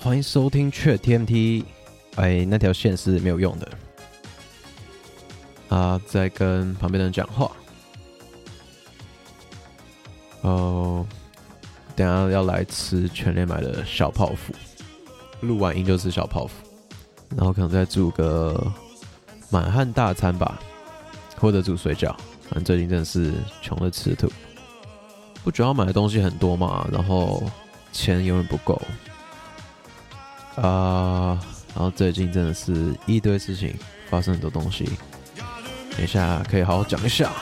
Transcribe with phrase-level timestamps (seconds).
[0.00, 1.64] 欢迎收听雀 TMT。
[2.14, 3.68] 哎，那条线是没有用的。
[5.68, 7.50] 啊，在跟旁边的人讲话。
[10.42, 11.04] 哦，
[11.96, 14.54] 等下要来吃全联买的小泡芙。
[15.40, 16.52] 录完音就吃小泡芙，
[17.36, 18.72] 然后可能再煮个
[19.50, 20.60] 满汉大餐吧，
[21.36, 22.14] 或者煮水饺。
[22.42, 24.30] 反正最近真的是穷的吃土。
[25.42, 27.42] 不主要买的东西很多嘛，然后
[27.92, 28.80] 钱永远不够。
[30.60, 33.76] 啊，然后最近真的是一堆事情，
[34.08, 34.84] 发生很多东西。
[35.92, 37.32] 等一下可以好好讲一下，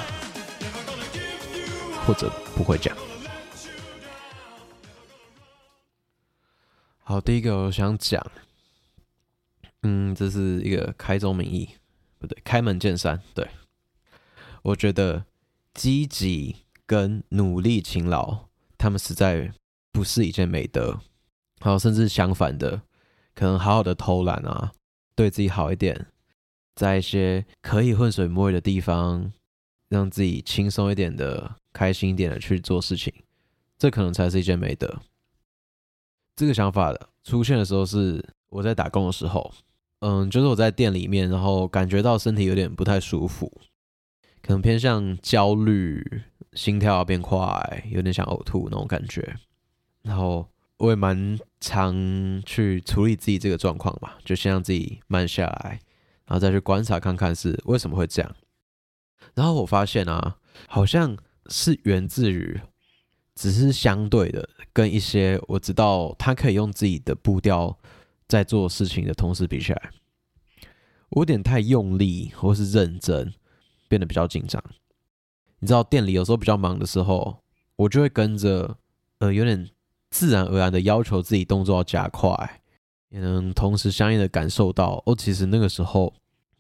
[2.05, 2.95] 或者不会讲。
[7.03, 8.25] 好，第一个我想讲，
[9.83, 11.71] 嗯，这是一个开宗明义，
[12.19, 13.23] 不对，开门见山。
[13.33, 13.49] 对，
[14.63, 15.25] 我觉得
[15.73, 19.53] 积极跟努力勤劳，他们实在
[19.91, 21.01] 不是一件美德。
[21.61, 22.83] 好，甚至相反的。
[23.37, 24.73] 可能好好的偷懒啊，
[25.15, 26.07] 对自己好一点，
[26.75, 29.31] 在一些可以浑水摸鱼的地方，
[29.91, 33.13] 让自己轻松一点的、开心一点的去做事情，
[33.77, 35.03] 这可能才是一件美德。
[36.35, 39.53] 这个想法的出现的时候是我在打工的时候，
[40.01, 43.53] 嗯，就是我在店里面，然后感觉到身体有点不太舒服，
[44.41, 46.23] 可能偏向焦虑，
[46.55, 49.37] 心跳变快，有点想呕吐那种感觉，
[50.01, 50.49] 然后。
[50.79, 51.95] 我也蛮常
[52.45, 55.81] 去处理自己这个状况吧，就先让自己慢下来，
[56.27, 58.37] 然后再去观察看看是为什么会这样。
[59.35, 60.37] 然后我发现啊，
[60.69, 61.17] 好像
[61.47, 62.61] 是源自于，
[63.35, 67.79] 只是相对的跟一些我知道他可以用自己的步调
[68.29, 69.91] 在做事情的同事比起来，
[71.09, 73.33] 我有点太用力或是认真，
[73.89, 74.63] 变得比较紧张。
[75.61, 77.43] 你知道店里有时候比较忙的时候，
[77.77, 78.77] 我就会跟着
[79.21, 79.71] 呃有点。
[80.11, 82.63] 自然而然的要求自己动作要加快，
[83.09, 86.13] 也能同时相应的感受到哦，其实那个时候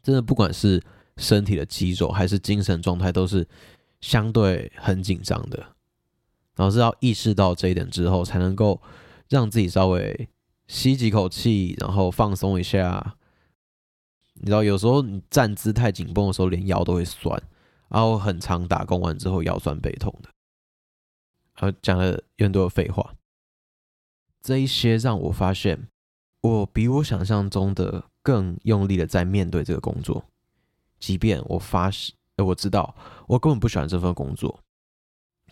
[0.02, 0.82] 真的不管是
[1.16, 3.46] 身体的肌肉还是精神状态都是
[4.00, 5.58] 相对很紧张的，
[6.54, 8.80] 然后是要意识到这一点之后，才能够
[9.28, 10.28] 让自己稍微
[10.66, 13.16] 吸几口气，然后放松一下。
[14.38, 17.42] 你知道，有时候你站姿太紧绷的时候，连腰都会酸，
[17.88, 20.28] 然后很常打工完之后腰酸背痛的。
[21.54, 23.14] 好讲了有很多废话。
[24.46, 25.88] 这一些让我发现，
[26.40, 30.24] 我比我想象中的更用力的在面对这个工作，
[31.00, 32.94] 即便我发现，我知道
[33.26, 34.60] 我根本不喜欢这份工作，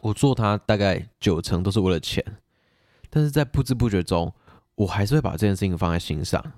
[0.00, 2.24] 我做它大概九成都是为了钱，
[3.10, 4.32] 但是在不知不觉中，
[4.76, 6.52] 我还是会把这件事情放在心上。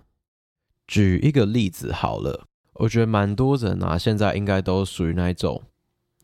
[0.87, 2.45] 举一个例子好了，
[2.75, 5.63] 我觉得蛮多人啊，现在应该都属于那一种，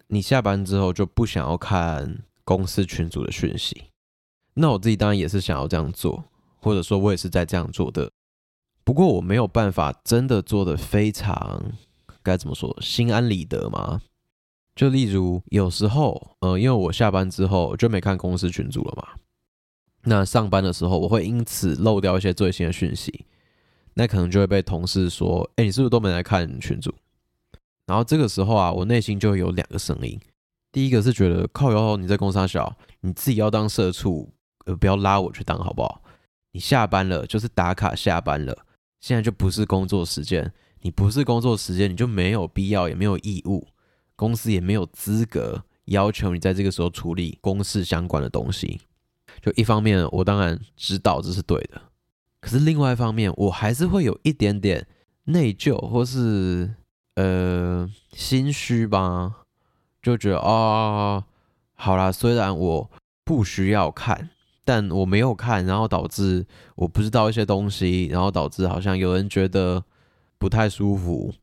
[0.08, 3.84] 你下班之后就不想要看公司群组的讯息。
[4.54, 6.24] 那我自己当然也是想要这样做，
[6.60, 8.10] 或者说我也是在这样做的。
[8.84, 11.62] 不过我没有办法真的做得非常，
[12.22, 14.02] 该怎么说，心安理得吗？
[14.74, 19.08] 就例如有时候，呃，因为我下班之后就没看公司群组了嘛。
[20.04, 23.24] 那上班的时候，我会因此漏掉一些最新的讯息，
[23.94, 26.92] 那可能就会被同事说：“哎，你是不是都没来看群组？”
[27.86, 30.18] 然后这个时候啊，我内心就会有两个声音，
[30.72, 34.28] 第一个是觉得靠腰，你在公司小，你自己要当社畜。
[34.64, 36.02] 呃，不要拉我去当好不好？
[36.52, 38.56] 你下班了就是打卡下班了，
[39.00, 40.52] 现在就不是工作时间。
[40.84, 43.68] 你不是工作时间，你就没有必要也没有义务，
[44.16, 48.80] 公司也没有资格要求你在这个时候处理公事相关的东西。
[49.40, 51.80] 就一方面，我当然知道这是对的，
[52.40, 54.86] 可是另外一方面，我还是会有一点点
[55.24, 56.74] 内疚或是
[57.14, 59.44] 呃心虚吧，
[60.02, 61.24] 就觉得啊、
[61.74, 62.90] 好啦，虽然我
[63.24, 64.30] 不需要看。
[64.64, 69.84] 但我没有看，然后导致我不知道一些东西，然后导致好像有人觉得
[70.38, 71.34] 不太舒服，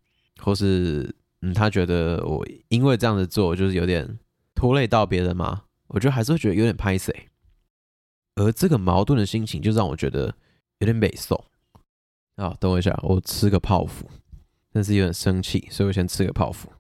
[0.41, 4.17] 或是嗯，他觉得我因为这样子做就是有点
[4.55, 7.27] 拖累到别人嘛，我觉得还是会觉得有点拍谁。
[8.35, 10.33] 而这个矛盾的心情就让我觉得
[10.77, 11.43] 有点美受。
[12.35, 14.09] 啊，等我一下，我吃个泡芙，
[14.71, 16.71] 但是有点生气，所以我先吃个泡芙。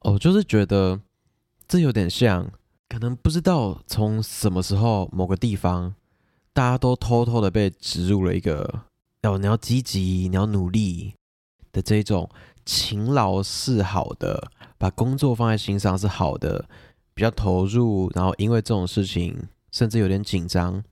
[0.00, 1.00] 哦，就是觉得
[1.68, 2.50] 这有点像。
[2.90, 5.94] 可能不知道从什么时候某个地方，
[6.52, 8.82] 大家都偷偷的被植入了一个
[9.22, 11.14] 要你要积极，你要努力
[11.70, 12.28] 的这种
[12.66, 16.68] 勤劳是好的，把工作放在心上是好的，
[17.14, 19.40] 比较投入，然后因为这种事情
[19.70, 20.82] 甚至有点紧张，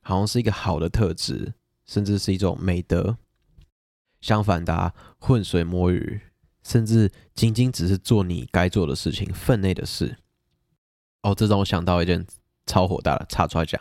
[0.00, 1.52] 好像是一个好的特质，
[1.84, 3.18] 甚至是一种美德。
[4.22, 6.18] 相反的，浑水摸鱼，
[6.62, 10.16] 甚至仅仅只是做你该做的事情、分内的事。
[11.22, 12.26] 哦，这让我想到一件
[12.66, 13.80] 超火大的，插出来讲。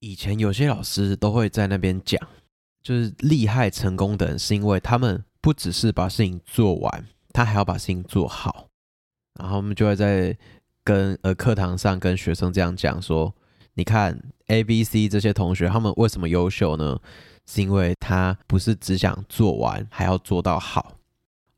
[0.00, 2.20] 以前有些老师都会在那边讲，
[2.82, 8.68] 就是厉害成功的人，是因为他们不只是把事情做完，他还要把事情做好。
[9.38, 10.36] 然后我们就会在
[10.84, 13.34] 跟呃课堂上跟学生这样讲说
[13.74, 16.98] ：“你看 A、B、C 这些同学，他们为什么优秀呢？”
[17.48, 20.96] 是因为他不是只想做完，还要做到好。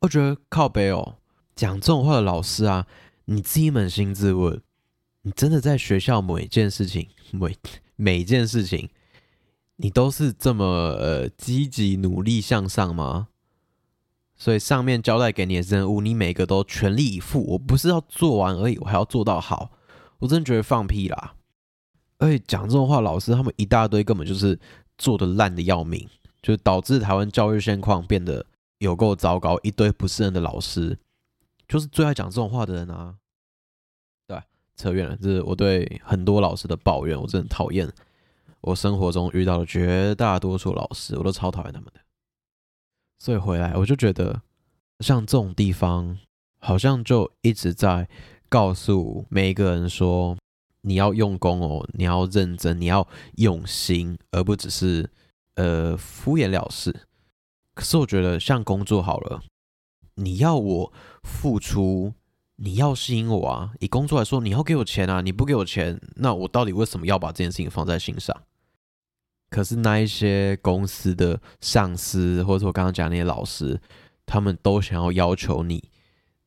[0.00, 1.16] 我觉得靠背哦，
[1.56, 2.87] 讲这种话的老师啊，
[3.25, 4.60] 你自己扪心自问，
[5.23, 7.56] 你真的在学校每一件事情，每
[7.97, 8.88] 每一件事情，
[9.76, 13.29] 你都是这么呃积极努力向上吗？
[14.37, 17.44] 所以上面交代给你的任务，你每个都全力以赴。
[17.53, 19.70] 我不是要做完而已，我还要做到好。
[20.19, 21.35] 我真的觉得放屁啦！
[22.19, 24.59] 而且讲这种话，老师他们一大堆根本就是。
[25.00, 26.09] 做的烂的要命，
[26.43, 28.44] 就导致台湾教育现况变得
[28.79, 30.99] 有够糟糕，一堆不是人的老师，
[31.69, 33.15] 就是最爱讲这种话的人啊。
[34.79, 37.87] 扯远了，这是我对很多老师的抱怨，我真的讨厌
[38.63, 42.01] 我生活中遇到的绝大多数老师，我都超讨厌他们的。
[43.19, 44.41] 所以回来我就觉得，
[45.01, 46.19] 像这种地方，
[46.59, 48.09] 好像就一直在
[48.49, 50.39] 告诉每一个人说。
[50.83, 55.11] 你要用功哦，你要认真，你要用心，而不只是
[55.57, 56.95] 呃敷衍了事。
[57.75, 59.43] 可是我觉得，像工作好了，
[60.15, 60.93] 你要我
[61.25, 62.15] 付出，
[62.60, 63.72] 你要吸引我啊。
[63.81, 68.37] 以工作来说，你要给我钱啊，你不给我钱，那我到底为什么要把这件事情放在心上？
[69.50, 73.81] 可是那一些公司的上司，或者我刚刚讲那些老师，
[74.26, 75.90] 他们都想要要求你。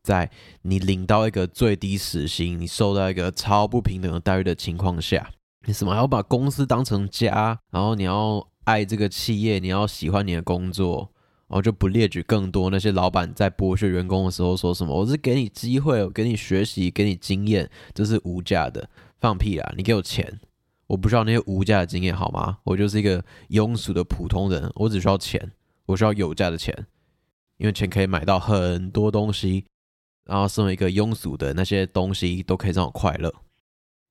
[0.04, 0.32] 在
[0.64, 5.30] 你领到一个最低时薪，你受到一个超不平等的待遇的情况下，
[5.68, 11.12] 你什么还要把公司当成家，然后你要爱这个企业，你要喜欢你的工作，
[11.52, 18.90] 然后就不列举更多那些老板在剥削员工的时候说什么，我是给你机会，我给你学习，给你经验，这是无价的，
[19.20, 19.74] 放屁啦！
[19.76, 20.40] 你给我钱，
[20.88, 22.60] 我不需要那些无价的经验好吗？
[22.64, 25.52] 我就是一个庸俗的普通人，我只需要钱，
[25.88, 26.74] 我需要有价的钱，
[27.58, 29.66] 因为钱可以买到很多东西。
[30.24, 33.34] 然后身为一个庸俗的那些东西都可以让我快乐。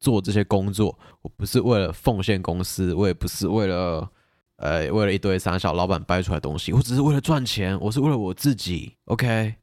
[0.01, 4.11] 做这些工作，我不是为了奉献公司，我也不是为了，
[4.61, 8.95] 呃，为了一堆三小老板掰出来东西，我只是为了赚钱，我是为了我自己。
[9.07, 9.55] OK，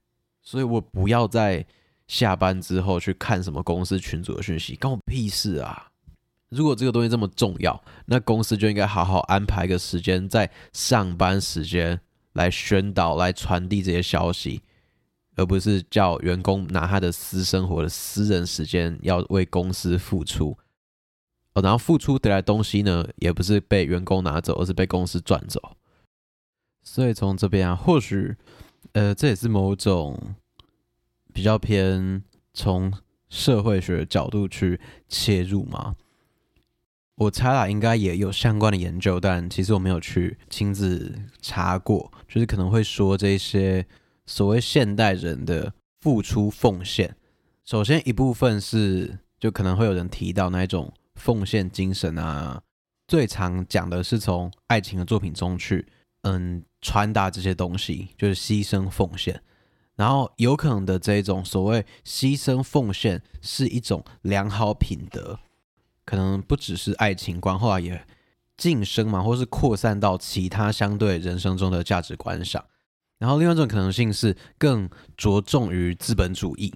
[0.42, 1.64] 所以我不要在
[2.08, 5.88] 下班之后去看什么公司群组的讯息，关我屁事啊！
[6.50, 12.00] 如果这个东西这么重要，那公司就应该好好安排个时间，在上班时间
[12.34, 14.62] 来宣导、来传递这些消息。
[15.36, 20.58] 而不是叫员工拿他的私生活的私人时间要为公司付出，
[21.62, 25.60] 然后付出得来东西呢，也不是被员工拿走，而是被公司赚走。
[26.84, 28.36] 所以从这边啊，或许，
[28.94, 30.36] 呃，这也是某种
[31.34, 32.24] 比较偏
[32.54, 32.92] 从
[33.30, 35.96] 社会学的角度去切入嘛。
[37.16, 43.86] 我猜啦，应该也有相关的研究，但其实我没有去亲自查过，就是可能会说这些。
[44.30, 45.72] 所谓现代人的
[46.02, 47.16] 付出奉献，
[47.64, 52.62] 首先一部分是就可能会有人提到那一种奉献精神啊，
[53.08, 55.86] 最常讲的是从爱情的作品中去
[56.22, 59.42] 嗯传达这些东西，就是牺牲奉献。
[59.96, 65.40] 然后有可能的这种所谓牺牲奉献是一种良好品德，
[66.06, 68.06] 可能不只是爱情观，后来也
[68.56, 72.64] 晋升嘛，或是扩散到其他相对人生中的价值观上。
[73.18, 76.72] 然后另外一种可能性是更着重于资本主义，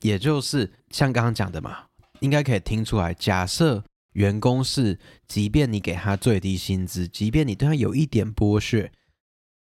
[0.00, 1.87] 也就是像刚刚讲的嘛，
[2.20, 3.12] 应该可以听出来。
[3.14, 8.90] 假设员工是，即便你给他最低薪资，即便你对他有一点剥削，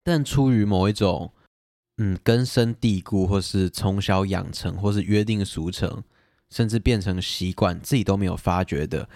[0.02, 1.32] 但出于某一种
[1.98, 6.02] 嗯根深蒂固，或是从小养成，或是约定俗成，
[6.50, 9.08] 甚至变成习惯，自己都没有发觉的，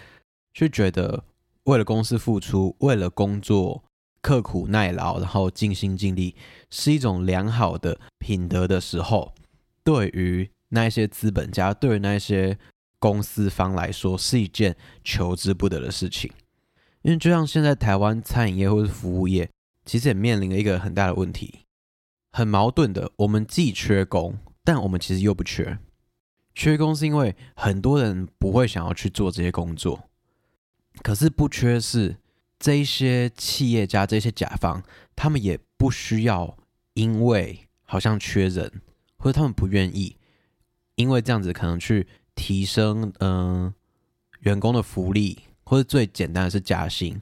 [0.52, 1.24] 就觉得
[1.64, 3.84] 为了公司付出，为了工作。
[4.22, 6.36] 刻苦耐劳，然后尽心尽力，
[6.68, 9.34] 是一种良好的品德的时候，
[9.82, 12.58] 对于那些资本家，对于那些
[13.00, 16.30] 公司方来说，是一件求之不得的事情。
[17.02, 19.50] 因为就像现在台湾餐饮业或是服务业，
[19.84, 21.60] 其实也面临了一个很大的问题，
[22.30, 25.78] 很矛盾的，我们既缺工，但我们其实又不缺。
[26.54, 30.10] 缺工是因为很多人不会想要去做这些工作，
[31.02, 32.16] 可是不缺是
[32.58, 34.82] 这些企业家、这些甲方，
[35.16, 36.58] 他们也不需要，
[36.92, 38.82] 因为好像缺人，
[39.16, 40.18] 或者他们不愿意，
[40.96, 42.06] 因为这样子可能去
[42.40, 43.74] 提升嗯、
[44.40, 47.20] 员工的福利，或者最简单的是加薪，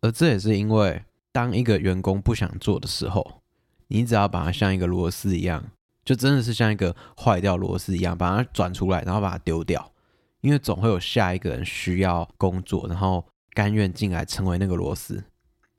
[0.00, 3.40] 而这也是因为当一个员工不想做的时候，
[3.86, 5.64] 你只要把它像一个螺丝一样。
[6.04, 9.92] 就真的是像一个坏掉螺丝一样，把它转出来，然后把它丢掉，
[10.40, 15.22] 因为总会有下一个人需要工作，然后甘愿进来成为那个螺丝。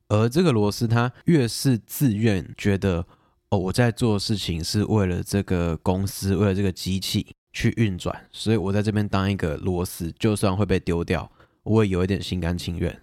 [0.08, 3.06] 而这个螺丝，它越是自愿觉得
[3.50, 11.32] 哦，我在做事情是为了这个公司，为了这个机器去运转，所以我在这边当一个螺丝，就算会被丢掉，
[11.64, 13.02] 我也有一点心甘情愿，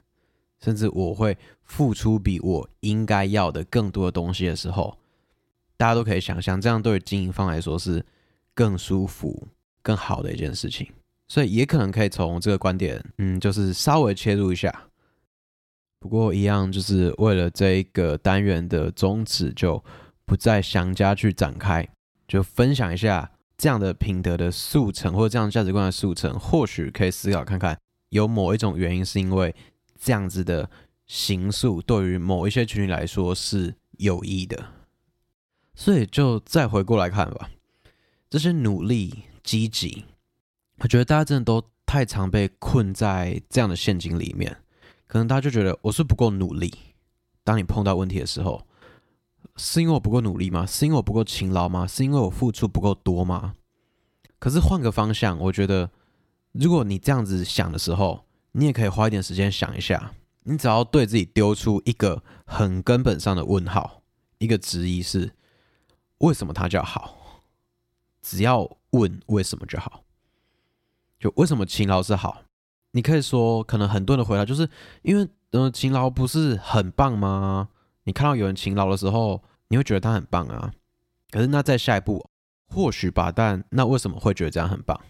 [0.61, 4.99] 甚至我会付出比我应该要的更多的东西的时候。
[5.77, 8.05] 大家都可以想象，这样对经营方来说是
[8.53, 9.49] 更舒服、
[9.81, 10.87] 更好的一件事情，
[11.27, 14.71] 所以也可能可以从这个观点，嗯，就是稍微切入一下。
[15.99, 19.83] 不过一样，就是为了这一个单元的宗旨，就
[20.27, 21.89] 不再详加去展开，
[22.29, 23.31] 就分享一下
[23.61, 29.55] 这样的品德的速成，或者这样价值观的速成，或许可以思考看看，有某一种原因是因为
[30.01, 30.71] 这样子的
[31.07, 34.65] 形塑对于某一些群体来说是有益的。
[35.75, 37.51] 所以就再回过来看吧，
[38.31, 40.07] 这些努力、积极，
[40.79, 44.57] 我觉得大家真的都太常被困在这样的陷阱里面。
[45.07, 46.73] 可能大家就觉得我是不够努力。
[47.45, 48.67] 当你碰到问题的时候，
[49.57, 50.65] 是因为我不够努力吗？
[50.67, 51.87] 是因为我不够勤劳吗？
[51.87, 53.55] 是因为我付出不够多吗？
[54.39, 55.91] 可是换个方向，我觉得，
[56.53, 60.13] 如果你这样子想的时候，你也可以花一点时间想一下。
[60.45, 64.03] 你只要对自己丢出一个很根本上的问号，
[64.39, 65.33] 一个质疑是。
[66.19, 67.43] 为什么它叫好？
[68.23, 70.05] 只要问为什么就好。
[71.19, 72.43] 就为什么勤劳是好？
[72.93, 74.69] 你可以说，可能很多人的回答就是
[75.03, 77.69] 因为，呃，勤劳不是很棒吗？
[78.11, 80.73] 你看到有人勤劳的时候，你会觉得他很棒啊。
[81.31, 82.29] 可是那再下一步，
[82.67, 85.01] 或许吧，但那为什么会觉得这样很棒？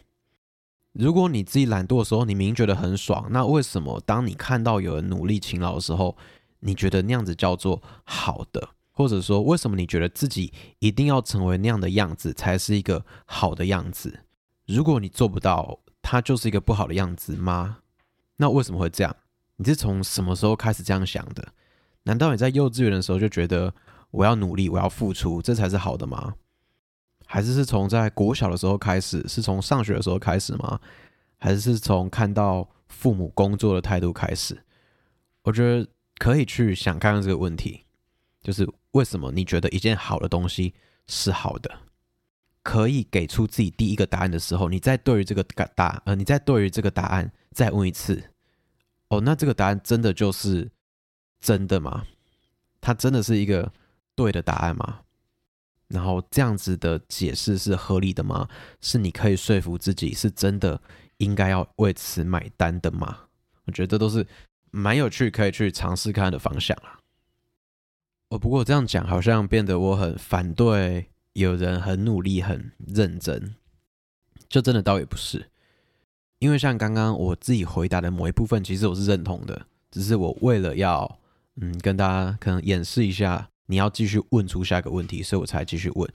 [0.92, 6.14] 如果你自己懒惰的时候，你明明觉得很爽，那为什么当你看到有人努力勤劳的时候，
[6.58, 8.68] 你觉得那样子叫做好的？
[8.90, 14.20] 或者说，为什么你觉得自己一定要成为那样的样子才是一个好的样子？
[14.66, 17.78] 如果你做不到，它就是一个不好的样子吗？
[18.36, 19.16] 那为什么会这样？
[19.56, 21.54] 你是从什么时候开始这样想的？
[22.04, 23.72] 难道你在幼稚园的时候就觉得
[24.10, 26.34] 我要努力，我要付出，这才是好的吗？
[27.26, 30.80] 还是是从在国小的时候开始，是从上学的时候开始吗？
[31.38, 34.62] 还是是从看到父母工作的态度开始？
[35.42, 35.88] 我觉得
[36.18, 37.84] 可以去想看看这个问题，
[38.42, 38.68] 就是。
[38.92, 40.74] 为什么你觉得一件好的东西
[41.06, 41.70] 是好的？
[42.64, 48.20] 可以给出自己第一个答案的时候，你再对于这个答呃，你再对于这个答案再问一次，
[49.06, 50.68] 哦，那这个答案真的就是
[51.40, 52.06] 真的吗？
[52.80, 53.72] 它真的是一个
[54.14, 55.00] 对的答案吗？
[55.88, 58.48] 然后这样子的解释是合理的吗？
[58.80, 60.80] 是你可以说服自己是真的
[61.16, 63.24] 应该要为此买单的吗？
[63.64, 64.26] 我觉得这都是
[64.70, 67.00] 蛮有趣，可以去尝试看的方向啊。
[68.28, 73.56] 哦，不过这样讲好像变得我很反对有人很努力、很认真，
[74.48, 75.50] 就真的倒也不是。
[76.38, 81.18] 因为像刚刚我自己回答的某一部分，其实我是认同的，只是我为了要
[81.60, 86.10] 嗯跟大家可能演示一下，你要继续问出下一个问题，所以我才继续问。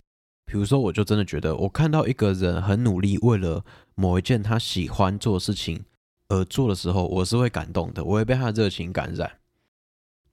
[0.45, 3.63] 比如说，我就真的觉得，我看到一个人很努力，为了
[3.95, 5.83] 某一件他喜欢做的事情
[6.27, 9.39] 而做的时候，我是会感动的，我会被他的热情感染。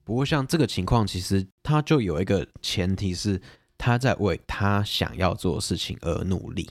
[0.03, 3.41] 不过像这个情况，其实他就有一个前提是
[3.77, 6.69] 他在为他想要做的事情而努力。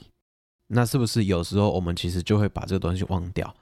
[0.67, 3.55] 那是不是有时候我们其实就会把这个东西忘掉，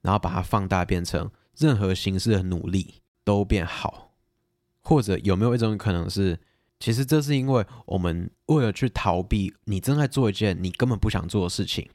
[0.00, 4.05] 然后把它放大，变成任何形式的努力都变好？
[4.86, 6.38] 或者有没有一种可能是，
[6.78, 11.90] 其实这是因为我们为了去逃避你正在做一件你根本不想做的事情，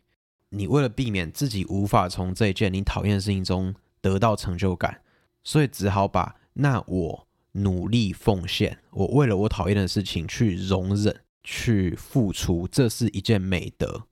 [0.50, 5.02] 你为了避免自己无法从这一件你讨厌的事情中得到成就感，
[5.42, 6.36] 所以只好把。
[6.54, 14.04] 那我努力奉献，我为了我讨厌的事情去容忍、去付出，这是一件美德，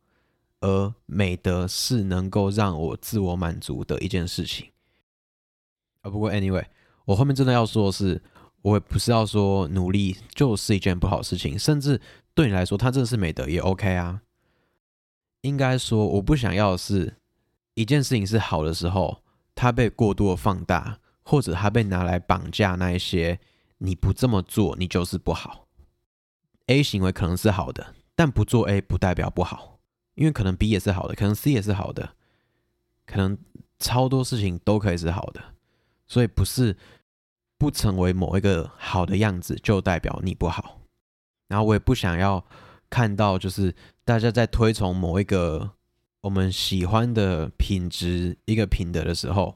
[0.62, 4.70] 而美德是能够让我自我满足的一件事情。
[6.00, 6.64] 啊，不过 anyway，
[7.04, 8.24] 我后面真的要说的是，
[8.62, 12.00] 我也不是要说努力就是一件不好事情，甚至
[12.34, 14.22] 对你来说，它真的是美德也 OK 啊。
[15.42, 17.16] 应该说，我不想要的是
[17.74, 19.24] 一件事情是好的时候，
[19.56, 21.00] 它被过度的放大。
[21.22, 23.40] 或者它被拿来绑架那一些，
[23.78, 25.68] 你不这么做，你就是不好。
[26.66, 29.78] A 行为可能是好的，但不做 A 不代表不好，
[30.16, 32.16] 因为可能 B 也是好的，可能 C 也是好的，
[33.06, 33.38] 可能
[33.78, 35.40] 超多事情都可以是好的，
[36.08, 36.76] 所以不是
[37.60, 40.80] 不成为某一个好的样子就代表你不好。
[41.48, 42.44] 然后我也不想要
[42.90, 45.70] 看到就是大家在推崇某一个
[46.22, 49.56] 我们喜欢的品质一个品德的时候，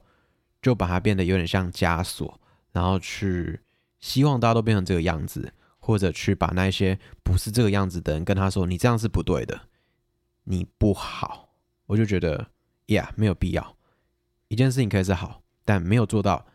[0.62, 2.40] 就把它变得有点像枷锁，
[2.72, 3.62] 然后去
[4.00, 5.52] 希望大家都变成这个样子。
[5.86, 9.68] 或者去把那些不是这个样子的人跟他说：“你这样是不对的，
[10.46, 11.50] 你不好。”
[11.88, 12.38] 我就觉得
[12.86, 13.76] 呀，yeah, 没有必要。
[14.48, 16.46] 一件事情可以是好，但没有做到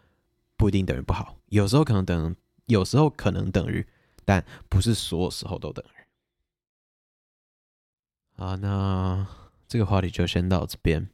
[0.57, 1.37] 不一定等于不好。
[1.49, 2.37] 有时候可能等，
[2.67, 3.87] 有时候可能等于，
[4.25, 5.88] 但不是所有时候都等于。
[8.37, 9.26] 好，那
[9.67, 11.09] 这个话题就先到这边，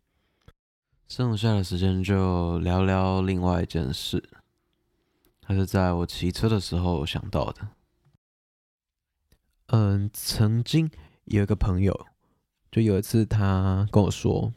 [1.08, 4.28] 剩下的时间就聊聊另外一件事，
[5.44, 7.68] 还是在我骑车的时候想到的。
[9.68, 10.90] 嗯，曾经
[11.24, 12.06] 有一个朋友，
[12.70, 14.52] 就有一次他跟我说，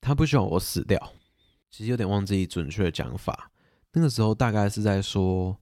[0.00, 1.14] 他不希望我死掉。
[1.70, 3.50] 其实有点忘记准确的讲法。
[3.92, 5.56] 那个时候大概是在说，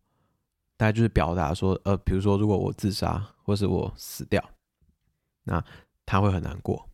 [0.76, 4.42] 大概就是表达说，呃，比如说如果我自杀或是我死掉，
[5.44, 5.64] 那
[6.06, 6.88] 他会很难过。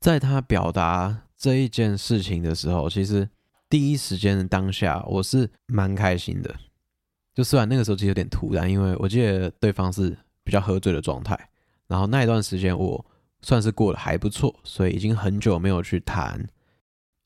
[0.00, 3.28] 在他表达这一件事情的时候，其实
[3.68, 6.54] 第一时间的当下，我是蛮开心的。
[7.34, 10.18] 就虽然那个时候其实有点突然，因为我记得对方是。
[10.44, 11.38] 比较喝醉的状态，
[11.86, 13.06] 然后那一段时间我
[13.42, 16.44] 算是过得还不错，所以已经很久没有去谈，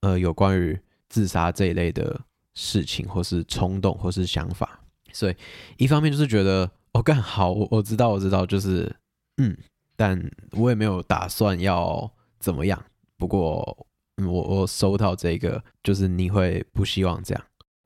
[0.02, 0.78] 呃，有关于
[1.08, 2.20] 自杀这一类的
[2.56, 4.80] 事情，或是冲动，或是想法。
[5.12, 5.36] 所以
[5.76, 8.92] 一方面就是觉得，哦，干好，我我知道，我知道，就是
[9.36, 9.56] 嗯，
[9.94, 10.20] 但
[10.52, 12.10] 我也没有打算要
[12.40, 12.84] 怎么样。
[13.16, 13.86] 不过，
[14.16, 17.44] 我我收到这个，就是你会不希望这样，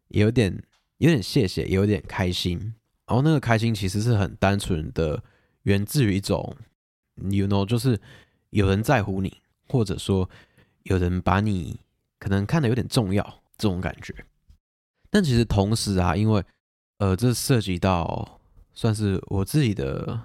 [0.08, 0.62] 有点
[0.98, 2.58] 有点谢谢，有点开心。
[3.06, 5.22] 然后那个开心其实是很单纯的，
[5.62, 6.56] 源自于一种
[7.30, 8.00] ，you know，就是
[8.50, 9.36] 有人在乎你，
[9.68, 10.28] 或者说
[10.84, 11.80] 有人把你
[12.18, 13.24] 可能看得有点重要
[13.56, 14.14] 这种感觉。
[15.10, 16.44] 但其实同时啊，因为
[16.98, 18.40] 呃，这涉及到
[18.72, 20.20] 算是我自己的，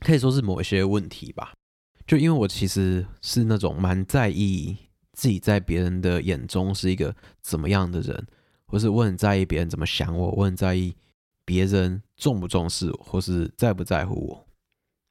[0.00, 1.52] 可以说是某一些问题吧。
[2.06, 4.76] 就因为我其实是那种蛮在意
[5.12, 8.26] 自己在别人的眼中是一个怎么样的人，
[8.66, 10.94] 或是我很在意别人怎么想我，我很在意。
[11.46, 14.46] 别人重不重视我，或是在不在乎我，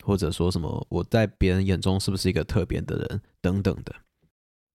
[0.04, 3.94] 或者说什么我在别人眼中是不是一个特别的人等等的，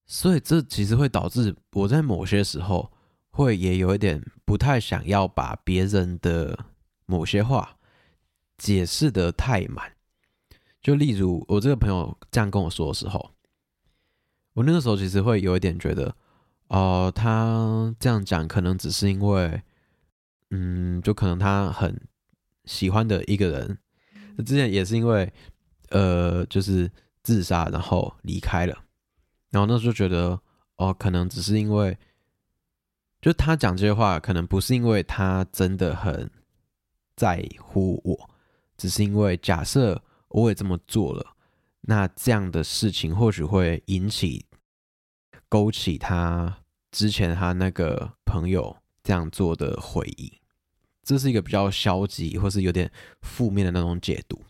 [0.06, 2.88] 所以这其实会导致我在某些时候
[3.42, 6.66] 会也有一点不太想要把别人的
[7.06, 7.78] 某些话
[8.56, 9.92] 解释得太满。
[10.80, 13.30] 就例如我这个朋友这样跟我说的时候，
[14.54, 16.14] 我那个时候其实会有一点觉得，
[16.68, 19.62] 哦、呃，他这样讲可能只是因为。
[20.50, 22.08] 嗯，就可能他很
[22.64, 23.78] 喜欢的一个人，
[24.46, 25.30] 之前也是因为
[25.90, 26.90] 呃，就是
[27.22, 28.74] 自杀然后离开了，
[29.50, 30.40] 然后那时候就觉得
[30.76, 31.98] 哦，可能只是因为，
[33.20, 36.30] 就他讲这些话，可能不是因为他真的很
[37.16, 38.30] 在乎我，
[38.76, 41.34] 只是因为假设我也这么做了，
[41.80, 44.46] 那这样的事情或许会引起
[45.48, 46.58] 勾起他
[46.92, 50.32] 之前他那个朋友这样做的回忆。
[51.02, 52.90] 这是一个比较消极或是有点
[53.22, 54.40] 负面的那种解读。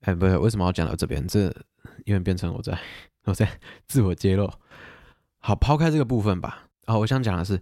[0.00, 1.26] 哎，不是，为什么要讲到这边？
[1.28, 1.54] 这
[2.04, 2.78] 因为变成我在
[3.24, 4.50] 我在自我揭露。
[5.38, 6.65] 好，抛开这个部分吧。
[6.86, 7.60] 啊，我想讲的是，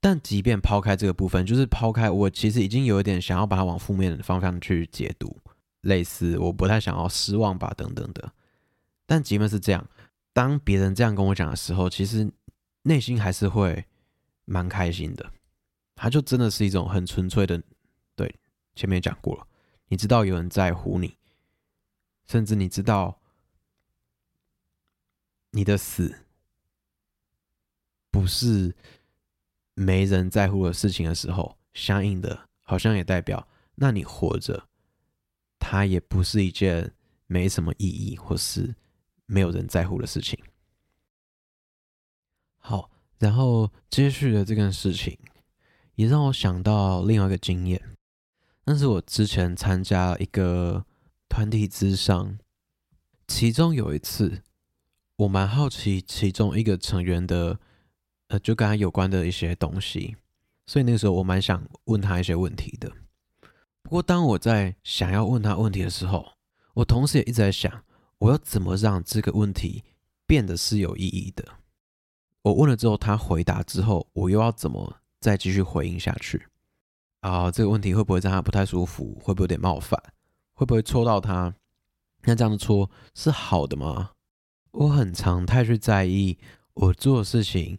[0.00, 5.36] 但即便抛开这个部分，就是抛开我其实已经有一点想要把它往负面的方向去解读，
[5.80, 8.32] 类似我不太想要失望吧，等等的。
[9.06, 9.88] 但即便是这样，
[10.32, 12.30] 当别人这样跟我讲的时候，其实
[12.82, 13.84] 内心还是会
[14.44, 15.32] 蛮开心的。
[15.94, 17.62] 他就真的是一种很纯粹的，
[18.14, 18.34] 对，
[18.74, 19.46] 前面讲过了，
[19.88, 21.16] 你知道有人在乎你，
[22.26, 23.18] 甚至你知道
[25.52, 26.14] 你的死
[28.18, 28.74] 不是
[29.74, 34.66] 没人在乎的事情的时候，相应的，好像也代表，那你活着，
[35.58, 36.94] 它也不是一件
[37.26, 38.74] 没什么意义或是
[39.26, 40.38] 没有人在乎的事情。
[42.56, 45.18] 好，然后接续的这件事情。
[45.96, 47.96] 也让我想到另外一个经验，
[48.64, 50.84] 那是我之前参加一个
[51.26, 52.38] 团体之商，
[53.26, 54.42] 其中有一次，
[55.16, 57.58] 我蛮好奇其中一个成员的，
[58.28, 60.16] 呃，就跟他有关的一些东西，
[60.66, 62.90] 所以那个时候我蛮想问他一些问题的。
[63.82, 66.32] 不过当我在想要问他问题的时候，
[66.74, 67.84] 我同时也一直在想，
[68.18, 69.84] 我要怎么让这个问题
[70.26, 71.44] 变得是有意义的。
[72.42, 74.96] 我问了之后，他回答之后，我又要怎么？
[75.18, 76.46] 再继续回应下去
[77.20, 79.18] 啊，这个问题会不会让他不太舒服？
[79.20, 80.00] 会不会有点冒犯？
[80.52, 81.52] 会不会戳到他？
[82.24, 84.12] 那这样的戳是好的吗？
[84.72, 86.38] 我很常太去在意
[86.74, 87.78] 我做的事情，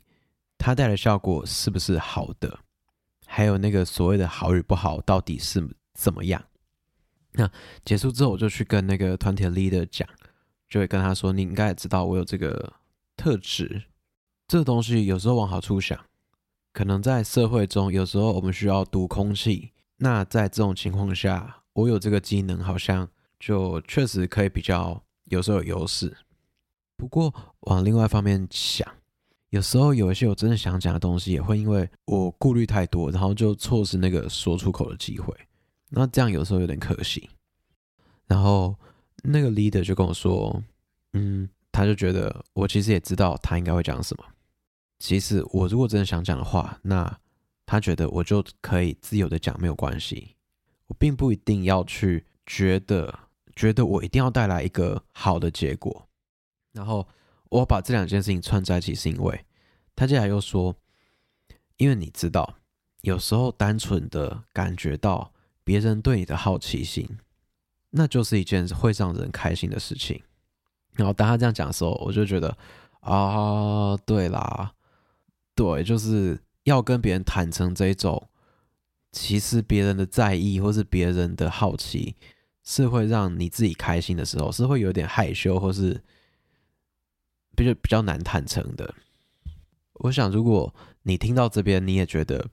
[0.57, 2.59] 它带来的效果是不是好的，
[3.25, 6.43] 还有那个所谓的好与不好到底是怎么样。
[7.33, 7.49] 那
[7.85, 10.07] 结束之后，我就去跟那个团体的 leader 讲，
[10.67, 12.73] 就会跟他说：“你应该也知道我有这个
[13.15, 13.83] 特质，
[14.47, 15.99] 这个东西有时候往好处想，
[16.73, 19.71] 可能在社会中，有时候我们需要读空气。
[19.97, 23.07] 那在这种情况下，我有这个技能，好像
[23.39, 26.17] 就确实可以比较有时候有优势。
[26.95, 28.87] 不过往另外一方面想，
[29.49, 35.33] 有时候有一些我真的想讲的东西，也会因为我顾虑太多，然后就错失那个说出口的机会。”
[35.89, 37.29] 那这样有时候有点可惜，
[38.25, 38.75] 然后
[39.23, 40.61] 那个 leader 就跟我说，
[41.13, 44.25] 嗯，他就觉得我其实也知道他应该会讲什么。
[44.99, 47.17] 其实我如果真的想讲的话，那
[47.65, 50.35] 他觉得我就可以自由的讲，没有关系。
[50.87, 53.17] 我并不一定要去觉得，
[53.55, 56.05] 觉得我一定要带来一个好的结果。
[56.73, 57.07] 然后
[57.49, 59.45] 我把这两件事情串在一起，是因为
[59.95, 60.75] 他接下来又说，
[61.77, 62.55] 因为你知道，
[63.01, 65.33] 有时候单纯的感觉到。
[65.67, 67.05] 别人对你的好奇心，
[67.89, 70.23] 那就是一件会让人开心的事情。
[70.93, 72.57] 然后当他这样讲的时候，我就觉得
[73.01, 74.71] 啊，对啦，
[75.53, 78.29] 对，就是要跟别人坦诚这一种，
[79.11, 82.15] 其实别人的在意或是别人的好奇，
[82.63, 86.01] 是会让你自己开心的时候，是会有点害羞或是
[87.57, 88.93] 比较比较难坦诚的。
[89.93, 92.49] 我想，如果你听到这边，你也觉得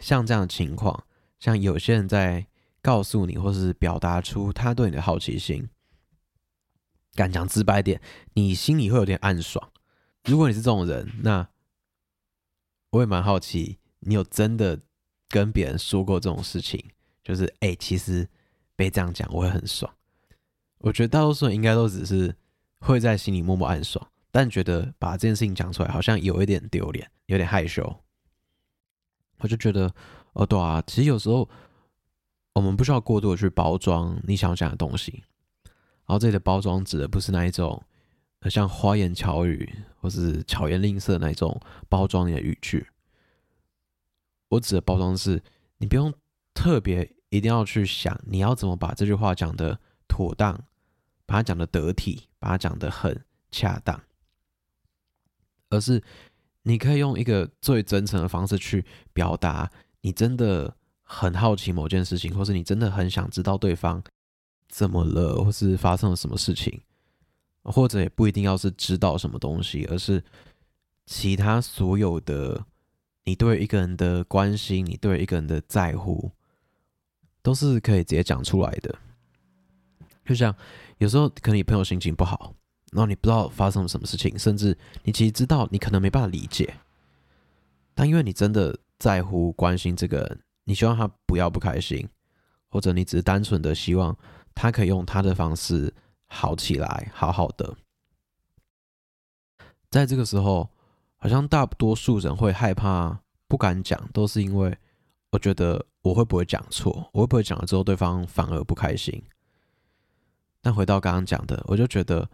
[0.00, 1.04] 像这样的情况。
[1.38, 2.46] 像有些人在
[2.80, 5.68] 告诉你，或是表达出他对你的好奇心，
[7.14, 8.00] 敢讲直白点，
[8.32, 9.70] 你心里会有点暗爽。
[10.24, 11.46] 如果你是这种人，那
[12.90, 14.80] 我也蛮好奇，你有真的
[15.28, 16.82] 跟别人说过这种事情？
[17.22, 18.26] 就是哎、其实
[18.74, 19.94] 被这样讲，我会很爽。
[20.78, 22.34] 我觉得大多数人应该都只是
[22.80, 28.02] 会在心里默默暗爽，但觉得把这件事情讲出来，好像有一点丢脸，有点害羞。
[29.38, 29.92] 我就觉得。
[30.34, 31.48] 哦，对啊，其实有时候
[32.52, 35.24] 我们不需要过度的去包装你想要讲的东西。
[35.64, 37.82] 然后这里的包装指的不是那一种，
[38.48, 42.86] 像花言巧语或是巧言令色那一种包装你的语句。
[44.50, 45.42] 我指的包装是，
[45.78, 46.14] 你不用
[46.54, 50.54] 特别一定要去想你要怎么把这句话讲的妥当，
[51.26, 54.00] 把它讲得得体，把它讲的很恰当，
[55.70, 56.02] 而是
[56.62, 59.70] 你可以用一个最真诚的方式去表达。
[60.02, 64.02] 你真的很好奇某件事情，或是你真的很想知道对方
[64.68, 66.80] 怎么了，或是发生了什么事情，
[67.64, 70.22] 或者也不一定要是知道什么东西，而是
[71.04, 72.64] 其他所有的
[73.24, 76.30] 你对一个人的关心，你对一个人的在乎，
[77.42, 78.96] 都是可以直接讲出来的。
[80.24, 80.54] 就像
[80.98, 82.54] 有时候可能你朋友心情不好，
[82.92, 86.74] 然后你不知道发生了什么事情，甚至你其实知道你可能没办法理解，
[87.94, 88.78] 但因为你真的。
[88.98, 92.08] 在乎、关心这个人，你希望他不要不开心，
[92.68, 94.18] 或者你只是单纯的希望
[94.56, 95.94] 他可以用他的方式
[96.26, 97.76] 好起来，好好的。
[99.88, 100.68] 在这个时候，
[101.16, 104.76] 好像大多数人会害怕、不敢讲，都是因为
[105.30, 109.22] 我觉得我会不会讲错，我会不会讲了之后对方反而不开心。
[110.60, 112.28] 但回到刚刚讲的，我就觉得，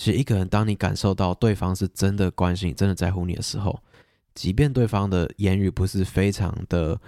[0.00, 3.78] 其实一个人当你感受到对方是真的关心、真的在乎你的时候。
[4.34, 6.98] 即便对方的言语不是非常的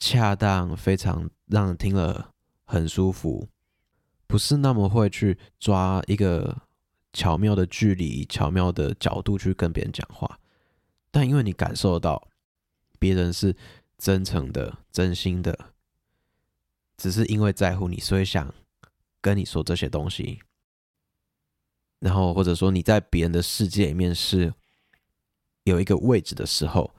[0.00, 2.32] 恰当，非常让人听了
[2.64, 3.48] 很舒服，
[4.26, 6.62] 不是那么会去抓一个
[7.12, 10.40] 巧妙的距离、巧妙的角度去跟别人讲话，
[11.12, 12.26] 但因为你感受到
[12.98, 13.54] 别人是
[13.98, 15.56] 真诚的、真心的，
[16.96, 18.52] 只是因为在乎你，所以想
[19.20, 20.40] 跟你说这些东西，
[22.06, 24.52] 然后或者说你在别人的世界里面是。
[25.66, 26.94] 有一个位置的时候，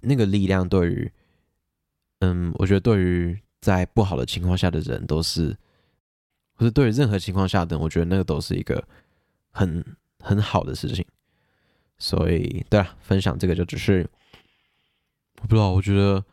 [0.00, 1.12] 那个力量对于，
[2.18, 5.56] 嗯，我觉得对于在不好的情况下的人都是，
[6.54, 8.84] 或者对于任何情况下的人，我觉得那个都是一个
[9.52, 9.84] 很
[10.18, 11.06] 很好的事情。
[11.96, 14.10] 所以，对啊，分享这个就只是，
[15.40, 16.24] 我不知道，我觉得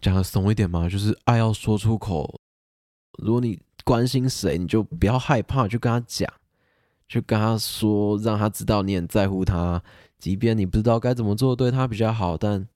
[0.00, 2.40] 讲的怂一点嘛，就是爱要说出口。
[3.18, 6.32] 如果你关心谁，你就不要害怕，就跟他讲，
[7.12, 9.82] 就跟他说，让他知道你很在乎他。
[10.18, 12.66] 即便你不知道该怎么做对他比较好，但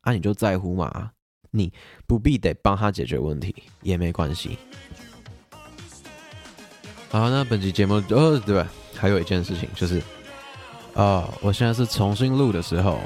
[0.00, 1.10] 啊，你就在乎嘛，
[1.50, 1.70] 你
[2.06, 4.56] 不必得帮他解决问题也没关系。
[7.10, 8.66] 好，那本期节目哦，对吧？
[8.96, 10.00] 还有一件事情就是，
[10.94, 12.98] 啊、我现在是重新录的时候，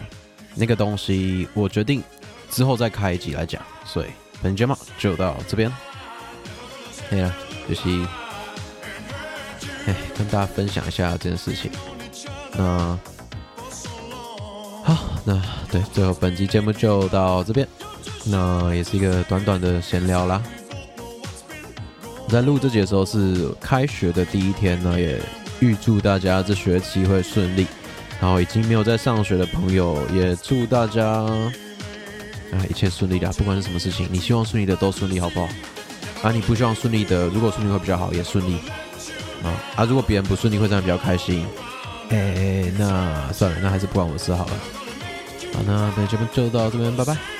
[0.54, 2.00] 那个东西我决定
[2.48, 5.68] 之后再开一集来讲，所以本节目就到这边。
[7.10, 7.34] 对呀，
[7.68, 8.25] 就是。
[10.16, 11.70] 跟大家分享一下这件事情。
[12.56, 12.98] 那
[14.84, 17.66] 好，那对，最后本期节目就到这边。
[18.24, 20.42] 那也是一个短短的闲聊啦。
[22.24, 25.20] 我在录这集的时候是开学的第一天呢，也
[25.60, 27.66] 预祝大家这学期会顺利。
[28.18, 31.52] 然后已经没有在上学的朋友，也祝大家啊
[32.70, 33.30] 一切顺利啦。
[33.36, 35.48] 不管是什么事情，你希望顺利的都顺利，好不好？
[36.22, 38.58] 啊，你不希望顺利的，如果顺利会比较好，也顺利。
[39.76, 41.46] 啊，如果别人不顺利，会这样比较开心。
[42.10, 44.52] 哎、欸，那算了，那还是不关我事好了。
[45.52, 47.35] 好，那本节目就到这边，拜拜。